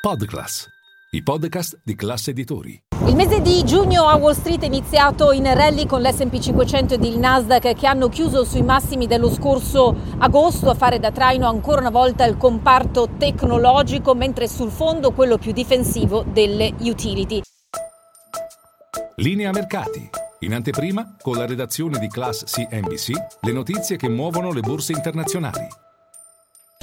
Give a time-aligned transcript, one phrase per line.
[0.00, 0.66] Podclass,
[1.10, 2.84] i podcast di classe editori.
[3.04, 7.04] Il mese di giugno a Wall Street è iniziato in rally con l'S&P 500 ed
[7.04, 11.80] il Nasdaq che hanno chiuso sui massimi dello scorso agosto a fare da traino ancora
[11.80, 17.42] una volta il comparto tecnologico, mentre sul fondo quello più difensivo delle utility.
[19.16, 20.08] Linea mercati.
[20.38, 23.10] In anteprima, con la redazione di Class CNBC,
[23.42, 25.68] le notizie che muovono le borse internazionali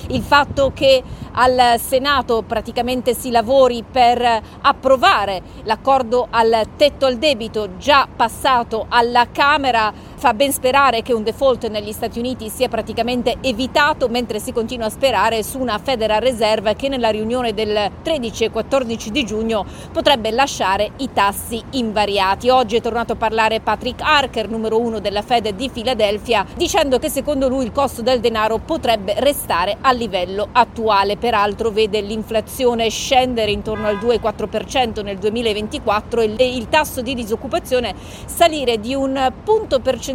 [0.10, 1.04] il fatto che
[1.34, 9.28] al Senato praticamente si lavori per approvare l'accordo al tetto al debito già passato alla
[9.32, 14.52] Camera fa ben sperare che un default negli Stati Uniti sia praticamente evitato mentre si
[14.52, 19.24] continua a sperare su una Federal Reserve che nella riunione del 13 e 14 di
[19.24, 22.50] giugno potrebbe lasciare i tassi invariati.
[22.50, 27.10] Oggi è tornato a parlare Patrick Harker, numero uno della Fed di Filadelfia, dicendo che
[27.10, 31.18] secondo lui il costo del denaro potrebbe restare al livello attuale.
[31.18, 37.94] Peraltro vede l'inflazione scendere intorno al 2,4% nel 2024 e il tasso di disoccupazione
[38.26, 40.06] salire di un punto percentuale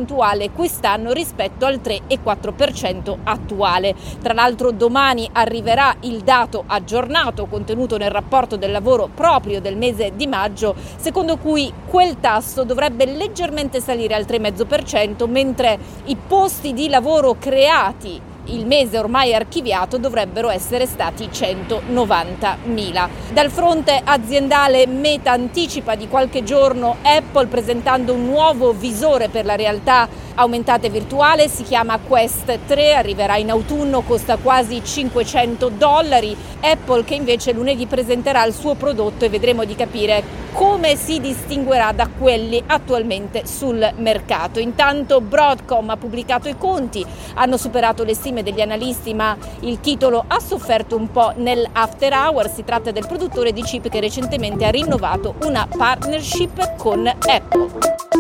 [0.55, 3.95] quest'anno rispetto al 3,4% attuale.
[4.21, 10.13] Tra l'altro domani arriverà il dato aggiornato contenuto nel rapporto del lavoro proprio del mese
[10.15, 16.89] di maggio, secondo cui quel tasso dovrebbe leggermente salire al 3,5%, mentre i posti di
[16.89, 23.09] lavoro creati il mese ormai archiviato dovrebbero essere stati 190.000.
[23.33, 29.55] Dal fronte aziendale Meta anticipa di qualche giorno Apple presentando un nuovo visore per la
[29.55, 36.37] realtà aumentata e virtuale, si chiama Quest 3, arriverà in autunno, costa quasi 500 dollari.
[36.61, 40.23] Apple che invece lunedì presenterà il suo prodotto e vedremo di capire
[40.53, 44.61] come si distinguerà da quelli attualmente sul mercato.
[44.61, 50.25] Intanto Broadcom ha pubblicato i conti, hanno superato le stime degli analisti, ma il titolo
[50.27, 52.51] ha sofferto un po' nell'after hour.
[52.51, 58.12] Si tratta del produttore di chip che recentemente ha rinnovato una partnership con Apple.